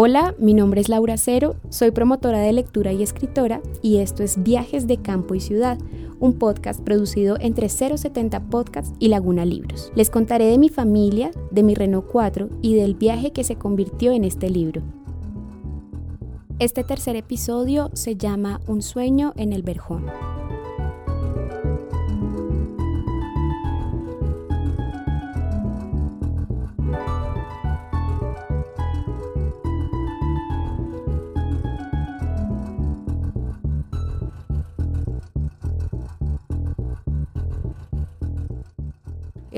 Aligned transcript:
Hola, 0.00 0.36
mi 0.38 0.54
nombre 0.54 0.80
es 0.80 0.88
Laura 0.88 1.16
Cero, 1.16 1.56
soy 1.70 1.90
promotora 1.90 2.38
de 2.38 2.52
lectura 2.52 2.92
y 2.92 3.02
escritora 3.02 3.60
y 3.82 3.96
esto 3.96 4.22
es 4.22 4.40
Viajes 4.44 4.86
de 4.86 4.98
Campo 4.98 5.34
y 5.34 5.40
Ciudad, 5.40 5.76
un 6.20 6.34
podcast 6.34 6.80
producido 6.82 7.36
entre 7.40 7.68
070 7.68 8.48
Podcasts 8.48 8.94
y 9.00 9.08
Laguna 9.08 9.44
Libros. 9.44 9.90
Les 9.96 10.08
contaré 10.08 10.44
de 10.44 10.58
mi 10.58 10.68
familia, 10.68 11.32
de 11.50 11.64
mi 11.64 11.74
Renault 11.74 12.06
4 12.12 12.48
y 12.62 12.76
del 12.76 12.94
viaje 12.94 13.32
que 13.32 13.42
se 13.42 13.56
convirtió 13.56 14.12
en 14.12 14.22
este 14.22 14.48
libro. 14.50 14.82
Este 16.60 16.84
tercer 16.84 17.16
episodio 17.16 17.90
se 17.92 18.14
llama 18.14 18.60
Un 18.68 18.82
sueño 18.82 19.32
en 19.36 19.52
el 19.52 19.64
Verjón. 19.64 20.06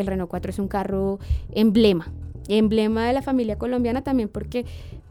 El 0.01 0.07
Renault 0.07 0.31
4 0.31 0.51
es 0.51 0.59
un 0.59 0.69
carro 0.69 1.19
emblema, 1.53 2.13
emblema 2.49 3.07
de 3.07 3.13
la 3.13 3.23
familia 3.23 3.59
colombiana 3.59 4.03
también 4.03 4.29
porque 4.29 4.67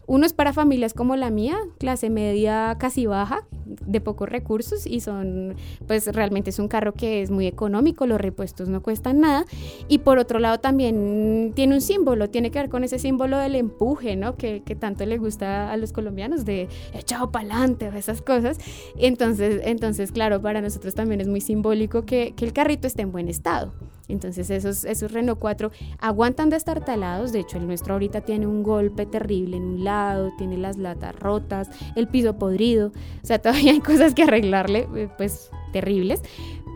uno 0.08 0.26
es 0.26 0.34
para 0.34 0.54
familias 0.54 0.94
como 0.94 1.16
la 1.16 1.30
mía, 1.30 1.58
clase 1.78 2.10
media 2.10 2.76
casi 2.80 3.06
baja, 3.06 3.46
de 3.90 4.02
pocos 4.02 4.30
recursos 4.30 4.86
y 4.86 5.00
son, 5.00 5.56
pues 5.88 6.08
realmente 6.08 6.52
es 6.52 6.60
un 6.60 6.68
carro 6.68 6.94
que 6.94 7.22
es 7.22 7.32
muy 7.32 7.48
económico, 7.48 8.06
los 8.06 8.22
repuestos 8.22 8.70
no 8.70 8.82
cuestan 8.82 9.22
nada. 9.22 9.46
Y 9.88 10.00
por 10.00 10.20
otro 10.20 10.40
lado 10.40 10.60
también 10.60 11.54
tiene 11.56 11.76
un 11.76 11.82
símbolo, 11.82 12.30
tiene 12.30 12.52
que 12.52 12.60
ver 12.60 12.70
con 12.70 12.84
ese 12.84 13.00
símbolo 13.00 13.38
del 13.38 13.56
empuje, 13.56 14.16
¿no? 14.16 14.36
Que, 14.36 14.62
que 14.62 14.76
tanto 14.76 15.06
le 15.06 15.18
gusta 15.18 15.72
a 15.72 15.78
los 15.78 15.94
colombianos, 15.94 16.46
de 16.46 16.68
echado 16.94 17.32
para 17.32 17.46
adelante 17.46 17.90
o 17.90 17.94
esas 17.94 18.22
cosas. 18.22 18.58
Entonces, 18.98 19.62
entonces, 19.66 20.12
claro, 20.12 20.42
para 20.42 20.62
nosotros 20.62 20.96
también 20.96 21.22
es 21.22 21.28
muy 21.28 21.42
simbólico 21.42 22.04
que, 22.04 22.34
que 22.36 22.46
el 22.46 22.54
carrito 22.54 22.88
esté 22.88 23.02
en 23.02 23.12
buen 23.12 23.28
estado. 23.28 23.74
Entonces 24.10 24.50
esos, 24.50 24.84
esos 24.84 25.12
Renault 25.12 25.40
4 25.40 25.72
aguantan 26.00 26.50
de 26.50 26.58
estar 26.58 26.84
talados, 26.84 27.32
de 27.32 27.40
hecho 27.40 27.58
el 27.58 27.68
nuestro 27.68 27.94
ahorita 27.94 28.22
tiene 28.22 28.48
un 28.48 28.64
golpe 28.64 29.06
terrible 29.06 29.58
en 29.58 29.64
un 29.64 29.84
lado, 29.84 30.32
tiene 30.38 30.58
las 30.58 30.78
latas 30.78 31.16
rotas, 31.16 31.70
el 31.96 32.08
piso 32.08 32.38
podrido, 32.38 32.88
o 32.88 33.26
sea, 33.26 33.40
todavía 33.42 33.72
cosas 33.82 34.14
que 34.14 34.24
arreglarle, 34.24 34.88
eh, 34.96 35.10
pues 35.18 35.50
terribles, 35.72 36.22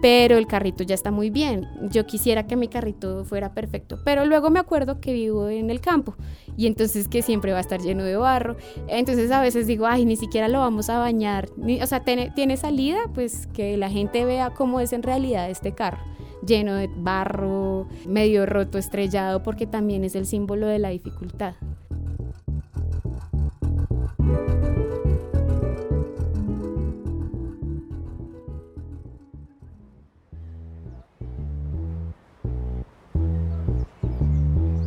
pero 0.02 0.38
el 0.38 0.48
carrito 0.48 0.84
ya 0.84 0.96
está 0.96 1.12
muy 1.12 1.30
bien. 1.30 1.66
Yo 1.90 2.06
quisiera 2.06 2.46
que 2.46 2.58
mi 2.58 2.68
carrito 2.68 3.24
fuera 3.24 3.54
perfecto, 3.54 4.00
pero 4.04 4.26
luego 4.26 4.50
me 4.50 4.60
acuerdo 4.60 5.00
que 5.00 5.14
vivo 5.14 5.48
en 5.48 5.70
el 5.70 5.80
campo 5.80 6.16
y 6.58 6.68
entonces 6.68 7.08
que 7.08 7.22
siempre 7.22 7.54
va 7.54 7.60
a 7.60 7.62
estar 7.62 7.80
lleno 7.80 8.04
de 8.04 8.18
barro. 8.18 8.58
Entonces 8.88 9.32
a 9.32 9.42
veces 9.42 9.66
digo, 9.66 9.86
ay, 9.86 10.06
ni 10.06 10.18
siquiera 10.18 10.50
lo 10.50 10.60
vamos 10.60 10.90
a 10.90 11.00
bañar. 11.00 11.50
o 11.82 11.86
sea, 11.86 12.02
tiene, 12.02 12.32
tiene 12.36 12.58
salida, 12.58 13.00
pues 13.14 13.48
que 13.54 13.78
la 13.78 13.90
gente 13.90 14.26
vea 14.26 14.50
cómo 14.50 14.82
es 14.82 14.92
en 14.92 15.04
realidad 15.04 15.50
este 15.50 15.74
carro 15.74 16.00
lleno 16.46 16.76
de 16.76 16.90
barro, 16.94 17.88
medio 18.06 18.46
roto, 18.46 18.78
estrellado, 18.78 19.44
porque 19.44 19.66
también 19.66 20.04
es 20.04 20.16
el 20.16 20.26
símbolo 20.26 20.68
de 20.68 20.80
la 20.80 20.90
dificultad. 20.90 21.56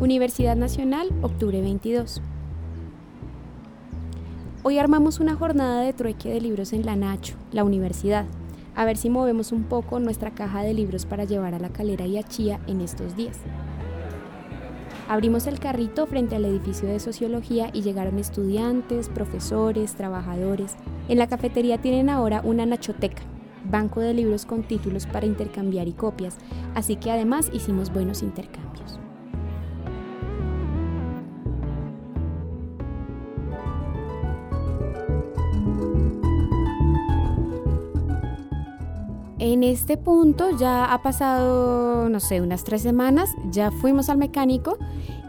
Universidad 0.07 0.55
Nacional, 0.55 1.09
octubre 1.21 1.61
22. 1.61 2.23
Hoy 4.63 4.79
armamos 4.79 5.19
una 5.19 5.35
jornada 5.35 5.81
de 5.81 5.93
trueque 5.93 6.29
de 6.29 6.41
libros 6.41 6.73
en 6.73 6.87
la 6.87 6.95
Nacho, 6.95 7.35
la 7.51 7.65
universidad 7.65 8.25
a 8.77 8.85
ver 8.85 8.97
si 8.97 9.11
movemos 9.11 9.51
un 9.51 9.65
poco 9.65 9.99
nuestra 9.99 10.31
caja 10.31 10.63
de 10.63 10.75
libros 10.75 11.07
para 11.07 11.25
llevar 11.25 11.55
a 11.55 11.59
la 11.59 11.71
calera 11.71 12.07
y 12.07 12.19
a 12.19 12.23
Chía 12.23 12.61
en 12.69 12.83
estos 12.83 13.17
días. 13.17 13.37
Abrimos 15.09 15.49
el 15.49 15.59
carrito 15.59 16.07
frente 16.07 16.37
al 16.37 16.45
edificio 16.45 16.87
de 16.89 17.01
sociología 17.01 17.71
y 17.73 17.83
llegaron 17.83 18.21
estudiantes, 18.21 19.09
profesores, 19.09 19.97
trabajadores. 19.97 20.77
En 21.09 21.19
la 21.19 21.27
cafetería 21.27 21.79
tienen 21.79 22.11
ahora 22.11 22.43
una 22.45 22.65
nachoteca, 22.65 23.25
banco 23.69 23.99
de 23.99 24.15
libros 24.15 24.47
con 24.47 24.63
títulos 24.63 25.05
para 25.07 25.27
intercambiar 25.27 25.89
y 25.89 25.95
copias, 25.95 26.37
así 26.77 26.95
que 26.95 27.11
además 27.11 27.51
hicimos 27.53 27.93
buenos 27.93 28.23
intercambios. 28.23 28.96
En 39.49 39.63
este 39.63 39.97
punto 39.97 40.59
ya 40.59 40.93
ha 40.93 41.03
pasado, 41.03 42.09
no 42.09 42.19
sé, 42.19 42.41
unas 42.41 42.65
tres 42.65 42.83
semanas, 42.83 43.31
ya 43.53 43.71
fuimos 43.71 44.09
al 44.09 44.19
mecánico, 44.19 44.77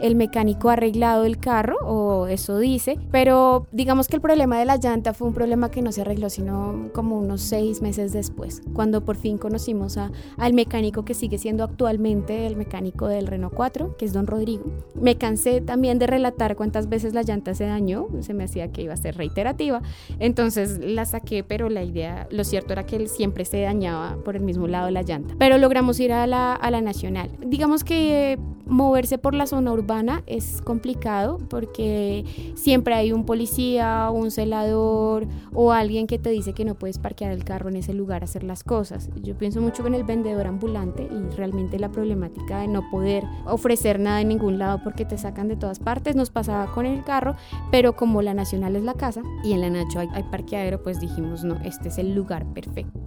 el 0.00 0.16
mecánico 0.16 0.70
ha 0.70 0.72
arreglado 0.72 1.24
el 1.24 1.38
carro, 1.38 1.76
o 1.84 2.26
eso 2.26 2.58
dice, 2.58 2.98
pero 3.12 3.68
digamos 3.70 4.08
que 4.08 4.16
el 4.16 4.20
problema 4.20 4.58
de 4.58 4.64
la 4.64 4.76
llanta 4.76 5.14
fue 5.14 5.28
un 5.28 5.34
problema 5.34 5.70
que 5.70 5.82
no 5.82 5.92
se 5.92 6.00
arregló 6.00 6.30
sino 6.30 6.88
como 6.92 7.16
unos 7.16 7.42
seis 7.42 7.80
meses 7.80 8.12
después, 8.12 8.60
cuando 8.72 9.04
por 9.04 9.14
fin 9.14 9.38
conocimos 9.38 9.96
a, 9.96 10.10
al 10.36 10.52
mecánico 10.52 11.04
que 11.04 11.14
sigue 11.14 11.38
siendo 11.38 11.62
actualmente 11.62 12.48
el 12.48 12.56
mecánico 12.56 13.06
del 13.06 13.28
Renault 13.28 13.54
4, 13.54 13.96
que 13.98 14.04
es 14.04 14.12
don 14.12 14.26
Rodrigo. 14.26 14.64
Me 15.00 15.16
cansé 15.16 15.60
también 15.60 16.00
de 16.00 16.08
relatar 16.08 16.56
cuántas 16.56 16.88
veces 16.88 17.14
la 17.14 17.22
llanta 17.22 17.54
se 17.54 17.66
dañó, 17.66 18.08
se 18.18 18.34
me 18.34 18.42
hacía 18.42 18.72
que 18.72 18.82
iba 18.82 18.94
a 18.94 18.96
ser 18.96 19.16
reiterativa, 19.16 19.80
entonces 20.18 20.80
la 20.80 21.04
saqué, 21.04 21.44
pero 21.44 21.68
la 21.68 21.84
idea, 21.84 22.26
lo 22.32 22.42
cierto 22.42 22.72
era 22.72 22.84
que 22.84 22.96
él 22.96 23.08
siempre 23.08 23.44
se 23.44 23.60
dañaba 23.60 24.07
por 24.24 24.36
el 24.36 24.42
mismo 24.42 24.66
lado 24.66 24.86
de 24.86 24.92
la 24.92 25.02
llanta. 25.02 25.34
Pero 25.38 25.58
logramos 25.58 25.98
ir 26.00 26.12
a 26.12 26.26
la, 26.26 26.54
a 26.54 26.70
la 26.70 26.80
nacional. 26.80 27.30
Digamos 27.40 27.84
que 27.84 28.38
moverse 28.68 29.18
por 29.18 29.34
la 29.34 29.46
zona 29.46 29.72
urbana 29.72 30.22
es 30.26 30.60
complicado 30.62 31.38
porque 31.48 32.24
siempre 32.54 32.94
hay 32.94 33.12
un 33.12 33.24
policía, 33.24 34.10
un 34.12 34.30
celador 34.30 35.26
o 35.54 35.72
alguien 35.72 36.06
que 36.06 36.18
te 36.18 36.30
dice 36.30 36.52
que 36.52 36.64
no 36.64 36.74
puedes 36.74 36.98
parquear 36.98 37.32
el 37.32 37.44
carro 37.44 37.68
en 37.68 37.76
ese 37.76 37.94
lugar, 37.94 38.22
hacer 38.22 38.44
las 38.44 38.62
cosas. 38.62 39.10
Yo 39.22 39.36
pienso 39.36 39.60
mucho 39.60 39.86
en 39.86 39.94
el 39.94 40.04
vendedor 40.04 40.46
ambulante 40.46 41.08
y 41.10 41.34
realmente 41.34 41.78
la 41.78 41.90
problemática 41.90 42.60
de 42.60 42.68
no 42.68 42.88
poder 42.90 43.24
ofrecer 43.46 43.98
nada 43.98 44.20
en 44.20 44.28
ningún 44.28 44.58
lado 44.58 44.80
porque 44.84 45.04
te 45.04 45.18
sacan 45.18 45.48
de 45.48 45.56
todas 45.56 45.78
partes 45.78 46.14
nos 46.14 46.30
pasaba 46.30 46.70
con 46.72 46.86
el 46.86 47.02
carro, 47.04 47.34
pero 47.70 47.96
como 47.96 48.22
la 48.22 48.34
nacional 48.34 48.76
es 48.76 48.84
la 48.84 48.94
casa 48.94 49.22
y 49.42 49.52
en 49.52 49.62
la 49.62 49.70
Nacho 49.70 50.00
hay 50.00 50.22
parqueadero, 50.24 50.82
pues 50.82 51.00
dijimos, 51.00 51.44
no, 51.44 51.56
este 51.64 51.88
es 51.88 51.98
el 51.98 52.14
lugar 52.14 52.46
perfecto. 52.52 53.00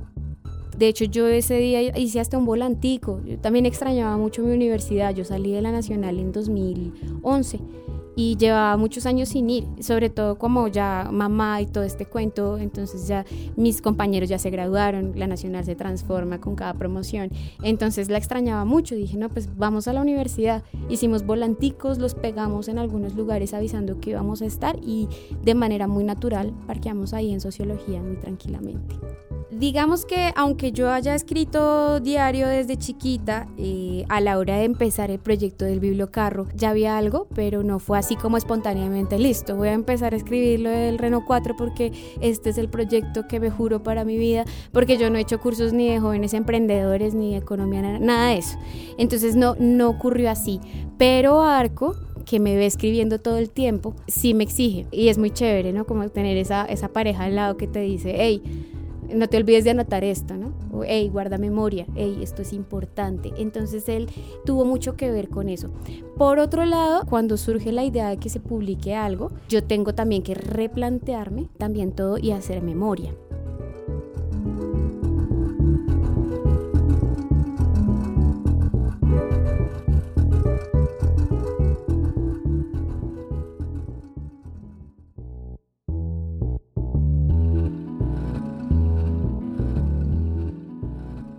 De 0.78 0.88
hecho, 0.88 1.06
yo 1.06 1.28
ese 1.28 1.56
día 1.58 1.82
hice 1.98 2.20
hasta 2.20 2.38
un 2.38 2.46
volantico. 2.46 3.22
Yo 3.26 3.38
también 3.38 3.66
extrañaba 3.66 4.18
mucho 4.18 4.42
mi 4.42 4.54
universidad. 4.54 5.14
Yo 5.14 5.26
salí 5.26 5.52
de 5.52 5.62
la 5.62 5.72
Nacional 5.72 6.18
en 6.18 6.32
2011 6.32 7.60
y 8.16 8.36
llevaba 8.38 8.76
muchos 8.78 9.06
años 9.06 9.30
sin 9.30 9.50
ir, 9.50 9.68
sobre 9.80 10.10
todo 10.10 10.38
como 10.38 10.68
ya 10.68 11.10
mamá 11.12 11.62
y 11.62 11.66
todo 11.66 11.84
este 11.84 12.06
cuento, 12.06 12.58
entonces 12.58 13.08
ya 13.08 13.26
mis 13.56 13.82
compañeros 13.82 14.30
ya 14.30 14.40
se 14.40 14.50
graduaron, 14.50 15.14
la 15.16 15.28
Nacional 15.28 15.64
se 15.64 15.76
transforma 15.76 16.42
con 16.42 16.56
cada 16.56 16.74
promoción, 16.74 17.30
entonces 17.64 18.10
la 18.10 18.18
extrañaba 18.18 18.66
mucho, 18.66 18.96
dije, 18.96 19.18
no, 19.18 19.30
pues 19.30 19.50
vamos 19.58 19.88
a 19.88 19.94
la 19.94 20.02
universidad, 20.02 20.64
hicimos 20.90 21.26
volanticos, 21.26 21.98
los 21.98 22.16
pegamos 22.16 22.68
en 22.68 22.80
algunos 22.80 23.16
lugares 23.16 23.54
avisando 23.54 24.00
que 24.00 24.12
íbamos 24.12 24.42
a 24.42 24.46
estar 24.46 24.78
y 24.82 25.08
de 25.42 25.56
manera 25.56 25.88
muy 25.88 26.04
natural 26.04 26.54
parqueamos 26.68 27.14
ahí 27.14 27.32
en 27.32 27.40
sociología 27.40 28.02
muy 28.02 28.18
tranquilamente. 28.18 28.96
digamos 29.52 30.06
que 30.06 30.32
aunque 30.36 30.72
yo 30.72 30.92
haya 30.92 31.14
escrito 31.14 32.00
diario 32.00 32.48
desde 32.48 32.78
chiquita, 32.78 33.48
eh, 33.58 34.06
a 34.10 34.20
la 34.22 34.38
hora 34.38 34.58
de 34.58 34.64
empezar 34.64 35.12
el 35.12 35.20
proyecto 35.20 35.66
del 35.66 35.80
bibliocarro 35.80 36.48
ya 36.56 36.72
había 36.72 36.98
algo, 36.98 37.28
pero 37.36 37.64
no 37.64 37.80
fue 37.80 38.01
así 38.02 38.16
como 38.16 38.36
espontáneamente 38.36 39.18
listo. 39.20 39.56
Voy 39.56 39.70
a 39.70 39.74
empezar 39.74 40.14
a 40.14 40.18
escribir 40.18 40.60
lo 40.60 40.70
del 40.70 40.98
Renault 40.98 41.26
4 41.26 41.56
porque 41.56 41.94
este 42.20 42.50
es 42.50 42.58
el 42.58 42.68
proyecto 42.68 43.28
que 43.28 43.40
me 43.40 43.52
juro 43.52 43.84
para 43.84 44.04
mi 44.04 44.18
vida, 44.18 44.44
porque 44.72 44.98
yo 44.98 45.10
no 45.10 45.18
he 45.18 45.22
hecho 45.22 45.40
cursos 45.40 45.72
ni 45.72 45.88
de 45.88 46.00
jóvenes 46.00 46.34
emprendedores 46.34 47.14
ni 47.14 47.32
de 47.32 47.38
economía, 47.38 48.00
nada 48.00 48.30
de 48.30 48.40
eso. 48.40 48.58
Entonces 48.98 49.36
no, 49.36 49.56
no 49.60 49.90
ocurrió 49.90 50.32
así. 50.32 50.60
Pero 50.98 51.42
Arco 51.42 51.96
que 52.26 52.40
me 52.40 52.56
ve 52.56 52.66
escribiendo 52.66 53.20
todo 53.20 53.38
el 53.38 53.50
tiempo, 53.50 53.96
sí 54.08 54.34
me 54.34 54.44
exige. 54.44 54.88
Y 54.92 55.10
es 55.10 55.18
muy 55.18 55.32
chévere, 55.32 55.74
¿no? 55.74 55.86
Como 55.86 56.08
tener 56.10 56.38
esa, 56.38 56.66
esa 56.66 56.88
pareja 56.88 57.26
al 57.26 57.36
lado 57.36 57.58
que 57.58 57.68
te 57.68 57.82
dice, 57.82 58.16
hey, 58.18 58.42
no 59.14 59.28
te 59.28 59.38
olvides 59.38 59.64
de 59.64 59.72
anotar 59.72 60.04
esto, 60.04 60.36
¿no? 60.38 60.54
O, 60.72 60.84
hey, 60.84 61.10
guarda 61.10 61.38
memoria, 61.38 61.86
hey, 61.96 62.20
esto 62.22 62.42
es 62.42 62.54
importante. 62.54 63.32
Entonces 63.38 63.88
él 63.90 64.10
tuvo 64.46 64.66
mucho 64.66 64.96
que 64.96 65.12
ver 65.12 65.30
con 65.30 65.50
eso. 65.50 65.70
Por 66.18 66.40
otro 66.40 66.66
lado, 66.66 67.04
cuando 67.10 67.38
surge 67.38 67.72
la 67.72 67.84
idea 67.84 68.10
de 68.10 68.18
que 68.18 68.30
se 68.30 68.40
publique 68.40 68.96
algo, 68.96 69.32
yo 69.50 69.64
tengo 69.64 69.94
también 69.94 70.24
que 70.24 70.34
replantearme 70.34 71.50
también 71.58 71.92
todo 71.94 72.18
y 72.18 72.32
hacer 72.32 72.62
memoria. 72.62 73.14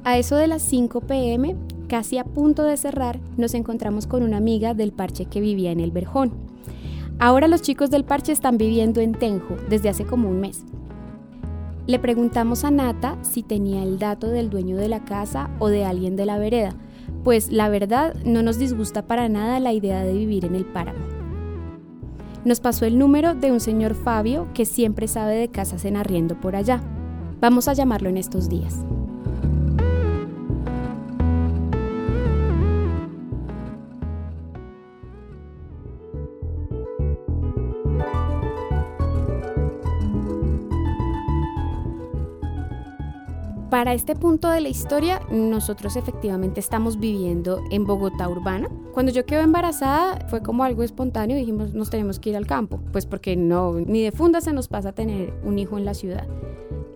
A 0.04 0.18
eso 0.18 0.34
de 0.34 0.48
las 0.48 0.62
5 0.62 1.02
pm, 1.02 1.54
casi 1.86 2.18
a 2.18 2.24
punto 2.24 2.64
de 2.64 2.76
cerrar, 2.76 3.20
nos 3.36 3.54
encontramos 3.54 4.08
con 4.08 4.24
una 4.24 4.38
amiga 4.38 4.74
del 4.74 4.90
parche 4.90 5.26
que 5.26 5.40
vivía 5.40 5.70
en 5.70 5.78
el 5.78 5.92
Verjón. 5.92 6.32
Ahora 7.20 7.46
los 7.46 7.62
chicos 7.62 7.88
del 7.90 8.04
parche 8.04 8.32
están 8.32 8.58
viviendo 8.58 9.00
en 9.00 9.12
Tenjo 9.12 9.56
desde 9.68 9.90
hace 9.90 10.04
como 10.04 10.28
un 10.28 10.40
mes. 10.40 10.64
Le 11.86 12.00
preguntamos 12.00 12.64
a 12.64 12.72
Nata 12.72 13.16
si 13.22 13.44
tenía 13.44 13.84
el 13.84 14.00
dato 14.00 14.26
del 14.26 14.50
dueño 14.50 14.76
de 14.76 14.88
la 14.88 15.04
casa 15.04 15.50
o 15.60 15.68
de 15.68 15.84
alguien 15.84 16.16
de 16.16 16.26
la 16.26 16.36
vereda, 16.36 16.74
pues 17.22 17.52
la 17.52 17.68
verdad 17.68 18.14
no 18.24 18.42
nos 18.42 18.58
disgusta 18.58 19.06
para 19.06 19.28
nada 19.28 19.60
la 19.60 19.72
idea 19.72 20.02
de 20.02 20.14
vivir 20.14 20.44
en 20.44 20.56
el 20.56 20.64
páramo. 20.64 20.98
Nos 22.44 22.58
pasó 22.58 22.86
el 22.86 22.98
número 22.98 23.36
de 23.36 23.52
un 23.52 23.60
señor 23.60 23.94
Fabio 23.94 24.48
que 24.52 24.64
siempre 24.64 25.06
sabe 25.06 25.36
de 25.36 25.48
casas 25.48 25.84
en 25.84 25.96
arriendo 25.96 26.40
por 26.40 26.56
allá. 26.56 26.82
Vamos 27.40 27.68
a 27.68 27.72
llamarlo 27.72 28.08
en 28.08 28.16
estos 28.16 28.48
días. 28.48 28.84
Para 43.82 43.94
este 43.94 44.14
punto 44.14 44.48
de 44.48 44.60
la 44.60 44.68
historia, 44.68 45.20
nosotros 45.32 45.96
efectivamente 45.96 46.60
estamos 46.60 47.00
viviendo 47.00 47.64
en 47.72 47.84
Bogotá 47.84 48.28
urbana. 48.28 48.68
Cuando 48.92 49.10
yo 49.10 49.26
quedé 49.26 49.40
embarazada 49.40 50.24
fue 50.28 50.40
como 50.40 50.62
algo 50.62 50.84
espontáneo, 50.84 51.36
dijimos 51.36 51.74
nos 51.74 51.90
tenemos 51.90 52.20
que 52.20 52.30
ir 52.30 52.36
al 52.36 52.46
campo, 52.46 52.80
pues 52.92 53.06
porque 53.06 53.34
no, 53.34 53.72
ni 53.72 54.04
de 54.04 54.12
funda 54.12 54.40
se 54.40 54.52
nos 54.52 54.68
pasa 54.68 54.92
tener 54.92 55.34
un 55.42 55.58
hijo 55.58 55.78
en 55.78 55.84
la 55.84 55.94
ciudad. 55.94 56.28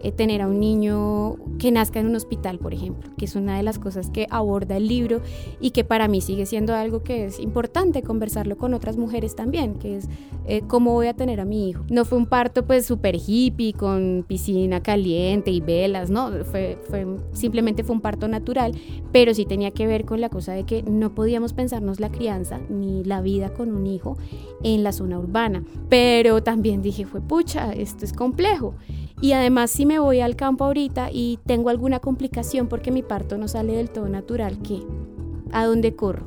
Eh, 0.02 0.12
tener 0.12 0.42
a 0.42 0.46
un 0.46 0.60
niño 0.60 1.36
que 1.58 1.72
nazca 1.72 2.00
en 2.00 2.06
un 2.06 2.16
hospital, 2.16 2.58
por 2.58 2.74
ejemplo, 2.74 3.10
que 3.16 3.24
es 3.24 3.34
una 3.34 3.56
de 3.56 3.62
las 3.62 3.78
cosas 3.78 4.10
que 4.10 4.26
aborda 4.30 4.76
el 4.76 4.88
libro 4.88 5.22
y 5.58 5.70
que 5.70 5.84
para 5.84 6.06
mí 6.06 6.20
sigue 6.20 6.44
siendo 6.44 6.74
algo 6.74 7.02
que 7.02 7.24
es 7.24 7.40
importante 7.40 8.02
conversarlo 8.02 8.58
con 8.58 8.74
otras 8.74 8.98
mujeres 8.98 9.34
también, 9.34 9.74
que 9.74 9.96
es 9.96 10.08
eh, 10.46 10.62
cómo 10.68 10.92
voy 10.92 11.06
a 11.06 11.14
tener 11.14 11.40
a 11.40 11.46
mi 11.46 11.70
hijo. 11.70 11.84
No 11.88 12.04
fue 12.04 12.18
un 12.18 12.26
parto 12.26 12.66
pues 12.66 12.84
súper 12.84 13.16
hippie, 13.16 13.72
con 13.72 14.24
piscina 14.28 14.82
caliente 14.82 15.50
y 15.50 15.60
velas, 15.60 16.10
no, 16.10 16.30
fue, 16.44 16.78
fue, 16.88 17.06
simplemente 17.32 17.82
fue 17.82 17.94
un 17.94 18.02
parto 18.02 18.28
natural, 18.28 18.72
pero 19.12 19.32
sí 19.32 19.46
tenía 19.46 19.70
que 19.70 19.86
ver 19.86 20.04
con 20.04 20.20
la 20.20 20.28
cosa 20.28 20.52
de 20.52 20.64
que 20.64 20.82
no 20.82 21.14
podíamos 21.14 21.54
pensarnos 21.54 22.00
la 22.00 22.10
crianza 22.10 22.60
ni 22.68 23.02
la 23.02 23.22
vida 23.22 23.54
con 23.54 23.74
un 23.74 23.86
hijo 23.86 24.18
en 24.62 24.84
la 24.84 24.92
zona 24.92 25.18
urbana. 25.18 25.64
Pero 25.88 26.42
también 26.42 26.82
dije, 26.82 27.06
fue 27.06 27.22
pucha, 27.22 27.72
esto 27.72 28.04
es 28.04 28.12
complejo. 28.12 28.74
Y 29.20 29.32
además 29.32 29.70
si 29.70 29.86
me 29.86 29.98
voy 29.98 30.20
al 30.20 30.36
campo 30.36 30.64
ahorita 30.64 31.08
y 31.12 31.38
tengo 31.46 31.70
alguna 31.70 32.00
complicación 32.00 32.68
porque 32.68 32.90
mi 32.90 33.02
parto 33.02 33.38
no 33.38 33.48
sale 33.48 33.74
del 33.74 33.90
todo 33.90 34.08
natural, 34.08 34.58
¿qué? 34.62 34.82
¿A 35.52 35.64
dónde 35.64 35.94
corro? 35.94 36.24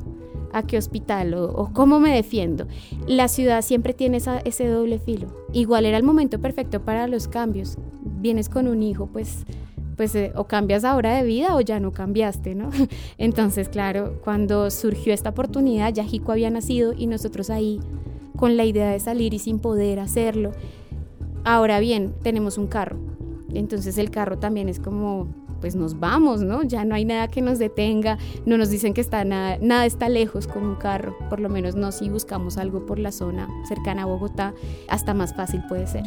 ¿A 0.52 0.64
qué 0.64 0.76
hospital? 0.76 1.34
¿O, 1.34 1.70
cómo 1.72 2.00
me 2.00 2.12
defiendo? 2.12 2.66
La 3.06 3.28
ciudad 3.28 3.62
siempre 3.62 3.94
tiene 3.94 4.18
ese 4.44 4.66
doble 4.66 4.98
filo. 4.98 5.28
Igual 5.52 5.86
era 5.86 5.96
el 5.96 6.02
momento 6.02 6.40
perfecto 6.40 6.84
para 6.84 7.06
los 7.06 7.28
cambios. 7.28 7.78
Vienes 8.02 8.48
con 8.48 8.66
un 8.66 8.82
hijo, 8.82 9.06
pues 9.06 9.44
pues 10.00 10.14
eh, 10.14 10.32
o 10.34 10.44
cambias 10.44 10.84
ahora 10.84 11.14
de 11.14 11.24
vida 11.24 11.54
o 11.54 11.60
ya 11.60 11.78
no 11.78 11.92
cambiaste, 11.92 12.54
¿no? 12.54 12.70
Entonces, 13.18 13.68
claro, 13.68 14.18
cuando 14.24 14.70
surgió 14.70 15.12
esta 15.12 15.28
oportunidad, 15.28 15.92
ya 15.92 16.04
Jico 16.04 16.32
había 16.32 16.48
nacido 16.48 16.94
y 16.96 17.06
nosotros 17.06 17.50
ahí 17.50 17.80
con 18.34 18.56
la 18.56 18.64
idea 18.64 18.88
de 18.90 18.98
salir 18.98 19.34
y 19.34 19.38
sin 19.38 19.58
poder 19.58 20.00
hacerlo. 20.00 20.52
Ahora 21.44 21.80
bien, 21.80 22.14
tenemos 22.22 22.58
un 22.58 22.66
carro. 22.66 22.98
Entonces 23.52 23.98
el 23.98 24.10
carro 24.10 24.38
también 24.38 24.68
es 24.68 24.78
como, 24.78 25.26
pues 25.60 25.74
nos 25.74 25.98
vamos, 25.98 26.42
¿no? 26.42 26.62
Ya 26.62 26.84
no 26.84 26.94
hay 26.94 27.04
nada 27.04 27.28
que 27.28 27.42
nos 27.42 27.58
detenga, 27.58 28.18
no 28.46 28.56
nos 28.58 28.70
dicen 28.70 28.94
que 28.94 29.00
está 29.00 29.24
nada, 29.24 29.58
nada 29.60 29.86
está 29.86 30.08
lejos 30.08 30.46
con 30.46 30.64
un 30.64 30.76
carro, 30.76 31.16
por 31.28 31.40
lo 31.40 31.48
menos 31.48 31.74
no 31.74 31.92
si 31.92 32.08
buscamos 32.08 32.58
algo 32.58 32.86
por 32.86 32.98
la 32.98 33.12
zona 33.12 33.48
cercana 33.66 34.02
a 34.02 34.06
Bogotá, 34.06 34.54
hasta 34.88 35.14
más 35.14 35.34
fácil 35.34 35.62
puede 35.68 35.86
ser. 35.86 36.04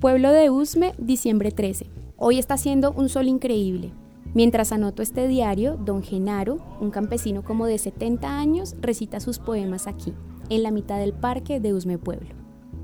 Pueblo 0.00 0.32
de 0.32 0.48
Usme, 0.48 0.94
diciembre 0.96 1.50
13. 1.50 1.99
Hoy 2.22 2.38
está 2.38 2.52
haciendo 2.52 2.92
un 2.92 3.08
sol 3.08 3.28
increíble. 3.28 3.94
Mientras 4.34 4.72
anoto 4.72 5.00
este 5.00 5.26
diario, 5.26 5.78
don 5.78 6.02
Genaro, 6.02 6.58
un 6.78 6.90
campesino 6.90 7.42
como 7.42 7.64
de 7.64 7.78
70 7.78 8.38
años, 8.38 8.76
recita 8.78 9.20
sus 9.20 9.38
poemas 9.38 9.86
aquí, 9.86 10.12
en 10.50 10.62
la 10.62 10.70
mitad 10.70 10.98
del 10.98 11.14
parque 11.14 11.60
de 11.60 11.72
Usme 11.72 11.96
Pueblo. 11.96 12.28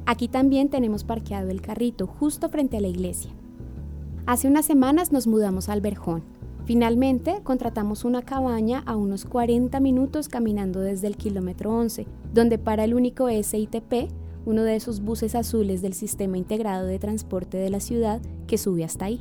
Aquí 0.07 0.29
también 0.29 0.71
tenemos 0.71 1.05
parqueado 1.05 1.51
el 1.51 1.61
carrito 1.61 2.07
justo 2.07 2.49
frente 2.49 2.79
a 2.79 2.81
la 2.81 2.89
iglesia. 2.89 3.31
Hace 4.25 4.49
unas 4.49 4.65
semanas 4.65 5.13
nos 5.13 5.27
mudamos 5.27 5.69
al 5.69 5.83
Verjón. 5.83 6.23
Finalmente 6.65 7.41
contratamos 7.43 8.07
una 8.07 8.23
cabaña 8.23 8.85
a 8.87 8.97
unos 8.97 9.27
40 9.27 9.79
minutos 9.81 10.31
caminando 10.31 10.81
desde 10.81 11.09
el 11.09 11.19
kilómetro 11.19 11.77
11, 11.77 12.07
donde 12.33 12.57
para 12.57 12.85
el 12.85 12.95
único 12.95 13.29
SITP 13.29 14.09
uno 14.47 14.63
de 14.63 14.77
esos 14.77 15.01
buses 15.01 15.35
azules 15.35 15.83
del 15.83 15.93
sistema 15.93 16.39
integrado 16.39 16.87
de 16.87 16.99
transporte 16.99 17.59
de 17.59 17.69
la 17.69 17.81
ciudad 17.81 18.23
que 18.47 18.57
sube 18.57 18.85
hasta 18.85 19.07
ahí. 19.07 19.21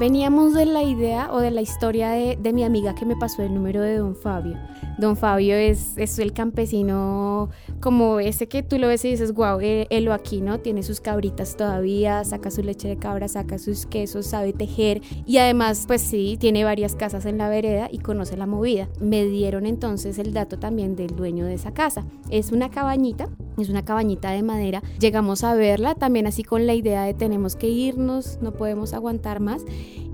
Veníamos 0.00 0.54
de 0.54 0.64
la 0.64 0.82
idea 0.82 1.28
o 1.30 1.40
de 1.40 1.50
la 1.50 1.60
historia 1.60 2.08
de, 2.12 2.38
de 2.40 2.54
mi 2.54 2.64
amiga 2.64 2.94
que 2.94 3.04
me 3.04 3.16
pasó 3.16 3.42
el 3.42 3.52
número 3.52 3.82
de 3.82 3.98
don 3.98 4.16
Fabio. 4.16 4.56
Don 4.96 5.14
Fabio 5.14 5.56
es, 5.56 5.98
es 5.98 6.18
el 6.18 6.32
campesino 6.32 7.50
como 7.80 8.18
ese 8.18 8.48
que 8.48 8.62
tú 8.62 8.78
lo 8.78 8.88
ves 8.88 9.04
y 9.04 9.10
dices, 9.10 9.32
wow, 9.32 9.58
él, 9.60 10.10
aquí, 10.10 10.40
¿no? 10.40 10.58
Tiene 10.60 10.82
sus 10.82 11.00
cabritas 11.00 11.54
todavía, 11.54 12.24
saca 12.24 12.50
su 12.50 12.62
leche 12.62 12.88
de 12.88 12.96
cabra, 12.96 13.28
saca 13.28 13.58
sus 13.58 13.84
quesos, 13.84 14.26
sabe 14.26 14.54
tejer 14.54 15.02
y 15.26 15.36
además, 15.36 15.84
pues 15.86 16.00
sí, 16.00 16.38
tiene 16.40 16.64
varias 16.64 16.94
casas 16.94 17.26
en 17.26 17.36
la 17.36 17.50
vereda 17.50 17.88
y 17.92 17.98
conoce 17.98 18.38
la 18.38 18.46
movida. 18.46 18.88
Me 19.00 19.26
dieron 19.26 19.66
entonces 19.66 20.18
el 20.18 20.32
dato 20.32 20.58
también 20.58 20.96
del 20.96 21.14
dueño 21.14 21.44
de 21.44 21.54
esa 21.54 21.72
casa. 21.72 22.06
Es 22.30 22.52
una 22.52 22.70
cabañita, 22.70 23.28
es 23.60 23.68
una 23.68 23.84
cabañita 23.84 24.30
de 24.30 24.42
madera. 24.42 24.82
Llegamos 24.98 25.44
a 25.44 25.54
verla 25.54 25.94
también 25.94 26.26
así 26.26 26.42
con 26.42 26.66
la 26.66 26.74
idea 26.74 27.04
de 27.04 27.14
tenemos 27.14 27.56
que 27.56 27.68
irnos, 27.68 28.38
no 28.40 28.52
podemos 28.52 28.92
aguantar 28.92 29.40
más 29.40 29.64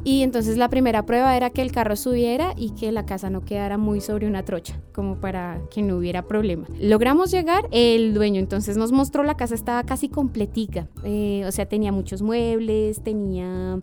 Y 0.07 0.23
entonces 0.23 0.57
la 0.57 0.69
primera 0.69 1.05
prueba 1.05 1.37
era 1.37 1.51
que 1.51 1.63
el 1.63 1.73
carro 1.73 1.97
subiera 1.97 2.55
y 2.57 2.71
que 2.71 2.93
la 2.93 3.05
casa 3.05 3.29
no 3.29 3.45
quedara 3.45 3.77
muy 3.77 4.01
sobre 4.01 4.29
una 4.29 4.45
trocha, 4.45 4.81
como 4.93 5.17
para 5.17 5.61
que 5.69 5.83
no 5.83 5.97
hubiera 5.97 6.23
problema. 6.23 6.65
Logramos 6.81 7.33
llegar, 7.33 7.67
el 7.73 8.15
dueño 8.15 8.39
entonces 8.39 8.77
nos 8.77 8.93
mostró 8.93 9.25
la 9.25 9.37
casa 9.37 9.57
estaba 9.57 9.83
casi 9.83 10.09
completica, 10.09 10.87
eh, 11.03 11.43
o 11.45 11.51
sea, 11.51 11.67
tenía 11.67 11.91
muchos 11.91 12.23
muebles, 12.23 13.03
tenía 13.03 13.81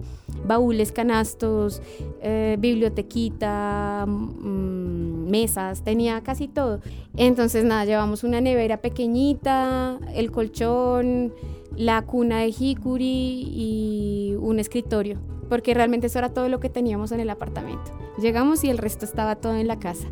baúles, 0.48 0.94
canastos, 0.94 1.82
eh, 2.22 2.56
bibliotequita, 2.58 4.06
mm, 4.08 5.30
mesas, 5.30 5.84
tenía 5.84 6.22
casi 6.24 6.48
todo. 6.48 6.80
Entonces 7.18 7.66
nada, 7.66 7.84
llevamos 7.84 8.24
una 8.24 8.40
nevera 8.40 8.78
pequeñita, 8.78 10.00
el 10.16 10.32
colchón, 10.32 11.34
la 11.76 12.04
cuna 12.04 12.40
de 12.40 12.54
jicuri 12.54 13.44
y 13.52 14.36
un 14.40 14.60
escritorio, 14.60 15.18
porque 15.50 15.74
realmente 15.74 16.08
eso 16.08 16.20
era 16.20 16.34
todo 16.34 16.50
lo 16.50 16.60
que 16.60 16.70
teníamos 16.70 17.12
en 17.12 17.20
el 17.20 17.30
apartamento. 17.30 17.92
Llegamos 18.20 18.64
y 18.64 18.70
el 18.70 18.78
resto 18.78 19.06
estaba 19.06 19.36
todo 19.36 19.56
en 19.56 19.68
la 19.68 19.80
casa. 19.80 20.08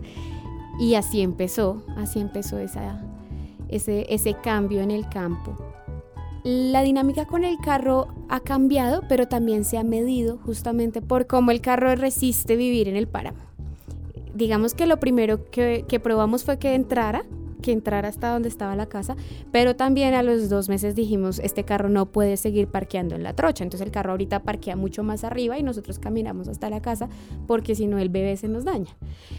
Y 0.79 0.95
así 0.95 1.21
empezó, 1.21 1.83
así 1.97 2.19
empezó 2.19 2.57
esa, 2.59 3.01
ese, 3.69 4.05
ese 4.09 4.33
cambio 4.33 4.81
en 4.81 4.91
el 4.91 5.07
campo. 5.09 5.55
La 6.43 6.81
dinámica 6.81 7.25
con 7.25 7.43
el 7.43 7.57
carro 7.59 8.07
ha 8.27 8.39
cambiado, 8.39 9.03
pero 9.07 9.27
también 9.27 9.63
se 9.63 9.77
ha 9.77 9.83
medido 9.83 10.39
justamente 10.43 11.01
por 11.01 11.27
cómo 11.27 11.51
el 11.51 11.61
carro 11.61 11.93
resiste 11.95 12.55
vivir 12.55 12.87
en 12.87 12.95
el 12.95 13.07
páramo. 13.07 13.39
Digamos 14.33 14.73
que 14.73 14.87
lo 14.87 14.99
primero 14.99 15.51
que, 15.51 15.85
que 15.87 15.99
probamos 15.99 16.43
fue 16.43 16.57
que 16.57 16.73
entrara, 16.73 17.25
que 17.61 17.71
entrara 17.71 18.09
hasta 18.09 18.31
donde 18.31 18.49
estaba 18.49 18.75
la 18.75 18.87
casa, 18.87 19.15
pero 19.51 19.75
también 19.75 20.13
a 20.13 20.23
los 20.23 20.49
dos 20.49 20.69
meses 20.69 20.95
dijimos, 20.95 21.39
este 21.39 21.63
carro 21.63 21.89
no 21.89 22.07
puede 22.07 22.37
seguir 22.37 22.67
parqueando 22.67 23.15
en 23.15 23.23
la 23.23 23.33
trocha, 23.33 23.63
entonces 23.63 23.85
el 23.85 23.91
carro 23.91 24.11
ahorita 24.11 24.43
parquea 24.43 24.75
mucho 24.75 25.03
más 25.03 25.23
arriba 25.23 25.57
y 25.57 25.63
nosotros 25.63 25.99
caminamos 25.99 26.47
hasta 26.47 26.69
la 26.69 26.81
casa 26.81 27.09
porque 27.47 27.75
si 27.75 27.87
no 27.87 27.99
el 27.99 28.09
bebé 28.09 28.37
se 28.37 28.47
nos 28.47 28.65
daña. 28.65 28.95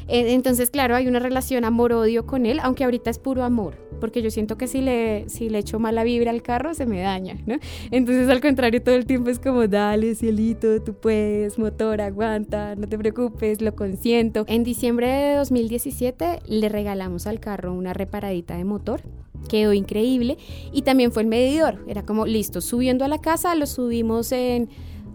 Eh, 0.08 0.32
entonces, 0.32 0.70
claro, 0.70 0.94
hay 0.94 1.06
una 1.06 1.18
relación 1.18 1.64
amor-odio 1.64 2.26
con 2.26 2.46
él, 2.46 2.60
aunque 2.62 2.84
ahorita 2.84 3.10
es 3.10 3.18
puro 3.18 3.44
amor, 3.44 3.76
porque 4.00 4.22
yo 4.22 4.30
siento 4.30 4.56
que 4.56 4.66
si 4.66 4.80
le, 4.80 5.28
si 5.28 5.48
le 5.48 5.58
echo 5.58 5.78
mala 5.78 6.04
vibra 6.04 6.30
al 6.30 6.42
carro 6.42 6.74
se 6.74 6.86
me 6.86 7.00
daña, 7.00 7.36
¿no? 7.46 7.56
Entonces, 7.90 8.28
al 8.28 8.40
contrario, 8.40 8.82
todo 8.82 8.94
el 8.94 9.06
tiempo 9.06 9.30
es 9.30 9.38
como, 9.38 9.66
dale, 9.68 10.14
cielito, 10.14 10.82
tú 10.82 10.94
puedes, 10.94 11.58
motor, 11.58 12.00
aguanta, 12.00 12.74
no 12.76 12.88
te 12.88 12.98
preocupes, 12.98 13.60
lo 13.62 13.74
consiento. 13.74 14.44
En 14.48 14.64
diciembre 14.64 15.08
de 15.08 15.34
2017 15.36 16.40
le 16.46 16.68
regalamos 16.68 17.26
al 17.26 17.40
carro 17.40 17.72
una 17.72 17.92
paradita 18.12 18.56
de 18.56 18.64
motor. 18.64 19.02
Quedó 19.48 19.72
increíble. 19.72 20.38
Y 20.72 20.82
también 20.82 21.10
fue 21.10 21.22
el 21.22 21.28
medidor. 21.28 21.84
Era 21.88 22.04
como, 22.04 22.26
listo, 22.26 22.60
subiendo 22.60 23.04
a 23.04 23.08
la 23.08 23.18
casa, 23.18 23.56
lo 23.56 23.66
subimos 23.66 24.30
en... 24.30 24.68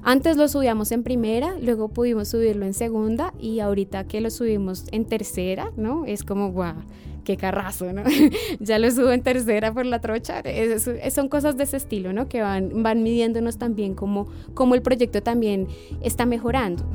Antes 0.04 0.38
lo 0.38 0.48
subíamos 0.48 0.92
en 0.92 1.04
primera, 1.04 1.56
luego 1.60 1.90
pudimos 1.90 2.30
subirlo 2.30 2.66
en 2.66 2.74
segunda 2.74 3.34
y 3.42 3.60
ahorita 3.60 4.06
que 4.06 4.22
lo 4.22 4.30
subimos 4.30 4.86
en 4.92 5.06
tercera, 5.06 5.72
¿no? 5.76 6.06
Es 6.06 6.24
como, 6.24 6.52
guau, 6.52 6.76
qué 7.26 7.36
carrazo, 7.36 7.92
¿no? 7.92 8.04
ya 8.62 8.80
lo 8.80 8.90
subo 8.90 9.12
en 9.12 9.22
tercera 9.22 9.74
por 9.74 9.86
la 9.86 10.00
trocha. 10.00 10.42
son 11.10 11.28
cosas 11.28 11.58
de 11.58 11.64
ese 11.64 11.76
estilo, 11.76 12.14
¿no? 12.14 12.30
Que 12.30 12.42
van, 12.42 12.84
van 12.84 13.04
midiéndonos 13.04 13.58
también 13.58 13.96
como, 13.96 14.28
como 14.54 14.76
el 14.76 14.82
proyecto 14.82 15.22
también 15.22 15.68
está 16.02 16.26
mejorando. 16.26 16.86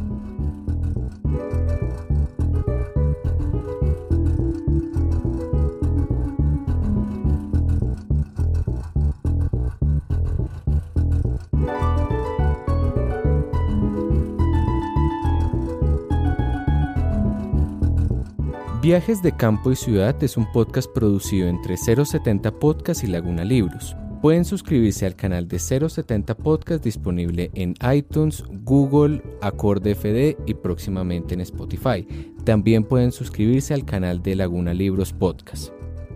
Viajes 18.82 19.22
de 19.22 19.30
Campo 19.30 19.70
y 19.70 19.76
Ciudad 19.76 20.20
es 20.24 20.36
un 20.36 20.50
podcast 20.50 20.92
producido 20.92 21.46
entre 21.46 21.76
070 21.76 22.50
Podcast 22.58 23.04
y 23.04 23.06
Laguna 23.06 23.44
Libros. 23.44 23.96
Pueden 24.20 24.44
suscribirse 24.44 25.06
al 25.06 25.14
canal 25.14 25.46
de 25.46 25.60
070 25.60 26.34
Podcast 26.34 26.82
disponible 26.82 27.52
en 27.54 27.76
iTunes, 27.94 28.42
Google, 28.64 29.22
Acorde 29.40 29.94
FD 29.94 30.36
y 30.46 30.54
próximamente 30.54 31.34
en 31.34 31.42
Spotify. 31.42 32.04
También 32.42 32.82
pueden 32.82 33.12
suscribirse 33.12 33.72
al 33.72 33.84
canal 33.84 34.20
de 34.20 34.34
Laguna 34.34 34.74
Libros 34.74 35.12
Podcast. 35.12 35.72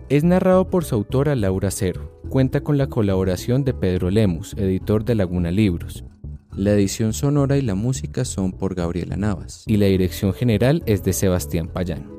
Es 0.09 0.25
narrado 0.25 0.69
por 0.69 0.83
su 0.83 0.95
autora 0.95 1.37
Laura 1.37 1.71
Cero. 1.71 2.19
Cuenta 2.27 2.59
con 2.59 2.77
la 2.77 2.87
colaboración 2.87 3.63
de 3.63 3.75
Pedro 3.75 4.11
Lemus, 4.11 4.55
editor 4.57 5.05
de 5.05 5.15
Laguna 5.15 5.51
Libros. 5.51 6.03
La 6.53 6.73
edición 6.73 7.13
sonora 7.13 7.55
y 7.55 7.61
la 7.61 7.75
música 7.75 8.25
son 8.25 8.51
por 8.51 8.75
Gabriela 8.75 9.15
Navas. 9.15 9.63
Y 9.67 9.77
la 9.77 9.85
dirección 9.85 10.33
general 10.33 10.83
es 10.85 11.01
de 11.05 11.13
Sebastián 11.13 11.69
Payán. 11.69 12.16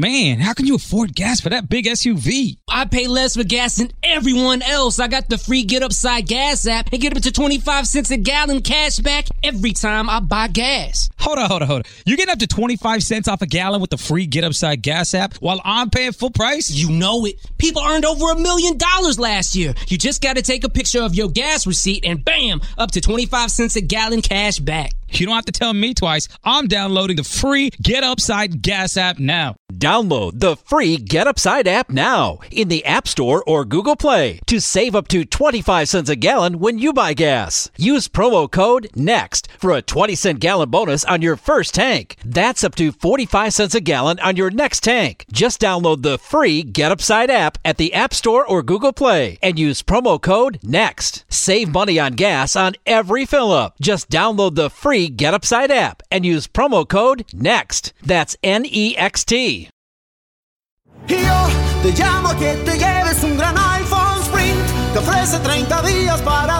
Man, 0.00 0.38
how 0.40 0.54
can 0.54 0.64
you 0.64 0.76
afford 0.76 1.14
gas 1.14 1.42
for 1.42 1.50
that 1.50 1.68
big 1.68 1.84
SUV? 1.84 2.56
I 2.70 2.86
pay 2.86 3.06
less 3.06 3.36
for 3.36 3.44
gas 3.44 3.76
than 3.76 3.90
everyone 4.02 4.62
else. 4.62 4.98
I 4.98 5.08
got 5.08 5.28
the 5.28 5.36
free 5.36 5.62
Get 5.62 5.82
Upside 5.82 6.26
Gas 6.26 6.66
app 6.66 6.88
and 6.90 7.02
get 7.02 7.14
up 7.14 7.22
to 7.22 7.30
25 7.30 7.86
cents 7.86 8.10
a 8.10 8.16
gallon 8.16 8.62
cash 8.62 8.96
back 8.96 9.26
every 9.42 9.72
time 9.72 10.08
I 10.08 10.20
buy 10.20 10.48
gas. 10.48 11.10
Hold 11.18 11.38
on, 11.38 11.50
hold 11.50 11.60
on, 11.60 11.68
hold 11.68 11.80
on. 11.84 11.92
You're 12.06 12.16
getting 12.16 12.32
up 12.32 12.38
to 12.38 12.46
25 12.46 13.02
cents 13.02 13.28
off 13.28 13.42
a 13.42 13.46
gallon 13.46 13.82
with 13.82 13.90
the 13.90 13.98
free 13.98 14.24
Get 14.24 14.42
Upside 14.42 14.80
Gas 14.80 15.12
app 15.12 15.34
while 15.34 15.60
I'm 15.66 15.90
paying 15.90 16.12
full 16.12 16.30
price? 16.30 16.70
You 16.70 16.90
know 16.90 17.26
it. 17.26 17.34
People 17.58 17.82
earned 17.82 18.06
over 18.06 18.30
a 18.30 18.36
million 18.36 18.78
dollars 18.78 19.18
last 19.18 19.54
year. 19.54 19.74
You 19.88 19.98
just 19.98 20.22
got 20.22 20.36
to 20.36 20.42
take 20.42 20.64
a 20.64 20.70
picture 20.70 21.02
of 21.02 21.14
your 21.14 21.28
gas 21.28 21.66
receipt 21.66 22.06
and 22.06 22.24
bam, 22.24 22.62
up 22.78 22.90
to 22.92 23.02
25 23.02 23.50
cents 23.50 23.76
a 23.76 23.82
gallon 23.82 24.22
cash 24.22 24.60
back. 24.60 24.92
You 25.12 25.26
don't 25.26 25.34
have 25.34 25.44
to 25.46 25.52
tell 25.52 25.72
me 25.72 25.94
twice. 25.94 26.28
I'm 26.44 26.66
downloading 26.66 27.16
the 27.16 27.24
free 27.24 27.70
Get 27.82 28.04
Upside 28.04 28.62
Gas 28.62 28.96
app 28.96 29.18
now. 29.18 29.56
Download 29.72 30.32
the 30.38 30.56
free 30.56 30.96
Get 30.96 31.26
Upside 31.26 31.66
app 31.66 31.90
now 31.90 32.40
in 32.50 32.68
the 32.68 32.84
App 32.84 33.08
Store 33.08 33.42
or 33.46 33.64
Google 33.64 33.96
Play 33.96 34.40
to 34.46 34.60
save 34.60 34.94
up 34.94 35.08
to 35.08 35.24
25 35.24 35.88
cents 35.88 36.10
a 36.10 36.16
gallon 36.16 36.58
when 36.58 36.78
you 36.78 36.92
buy 36.92 37.14
gas. 37.14 37.70
Use 37.76 38.08
promo 38.08 38.50
code 38.50 38.88
NEXT 38.94 39.48
for 39.58 39.72
a 39.72 39.82
20 39.82 40.14
cent 40.14 40.40
gallon 40.40 40.70
bonus 40.70 41.04
on 41.04 41.22
your 41.22 41.36
first 41.36 41.74
tank. 41.74 42.16
That's 42.24 42.64
up 42.64 42.74
to 42.76 42.92
45 42.92 43.52
cents 43.52 43.74
a 43.74 43.80
gallon 43.80 44.18
on 44.20 44.36
your 44.36 44.50
next 44.50 44.82
tank. 44.82 45.24
Just 45.32 45.60
download 45.60 46.02
the 46.02 46.18
free 46.18 46.62
Get 46.62 46.92
Upside 46.92 47.30
app 47.30 47.58
at 47.64 47.76
the 47.76 47.94
App 47.94 48.12
Store 48.12 48.46
or 48.46 48.62
Google 48.62 48.92
Play 48.92 49.38
and 49.42 49.58
use 49.58 49.82
promo 49.82 50.20
code 50.20 50.58
NEXT. 50.62 51.24
Save 51.28 51.68
money 51.72 51.98
on 51.98 52.14
gas 52.14 52.56
on 52.56 52.74
every 52.86 53.24
fill 53.24 53.52
up. 53.52 53.76
Just 53.80 54.10
download 54.10 54.56
the 54.56 54.70
free 54.70 54.99
Get 55.08 55.34
Upside 55.34 55.70
app 55.70 56.02
and 56.10 56.24
use 56.24 56.46
promo 56.46 56.88
code 56.88 57.24
NEXT. 57.32 57.92
That's 58.04 58.36
N 58.42 58.64
E 58.66 58.96
X 58.96 59.24
T. 59.24 59.70
Te 61.82 61.92
llamo 61.92 62.36
que 62.38 62.54
te 62.64 62.76
lleves 62.76 63.22
un 63.24 63.38
gran 63.38 63.56
iPhone 63.56 64.20
Sprint. 64.22 64.60
Ofrece 64.96 65.38
30 65.38 65.82
días 65.82 66.20
para. 66.20 66.59